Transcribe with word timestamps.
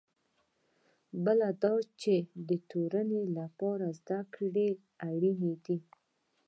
بله 1.25 1.47
دا 1.63 1.73
چې 2.01 2.15
د 2.47 2.49
تورنۍ 2.69 3.23
لپاره 3.37 3.85
زده 3.99 4.19
کړې 4.33 4.69
اړینې 5.09 5.53
دي. 5.65 5.77